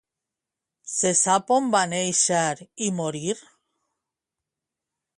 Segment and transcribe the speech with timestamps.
[0.93, 2.49] Se sap on va néixer
[2.87, 3.39] i morir?